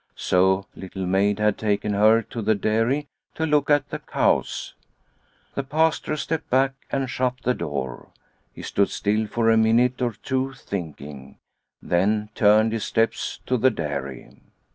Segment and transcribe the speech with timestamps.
[0.17, 4.73] So Little Maid had taken her to the dairy to look at the cows.
[5.53, 8.09] The Pastor stepped back and shut the door.
[8.51, 11.37] He stood still for a minute or two thinking,
[11.83, 14.27] then turned his steps to the dairy.